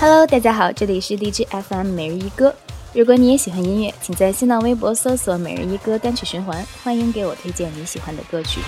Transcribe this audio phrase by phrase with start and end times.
[0.00, 2.54] Hello，大家好，这里是荔枝 FM 每日一歌。
[2.92, 8.60] 如果你也喜欢音乐，请在新浪微博搜索“每日一歌”单曲循环，欢迎给我推荐你喜欢的歌曲。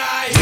[0.00, 0.39] ai.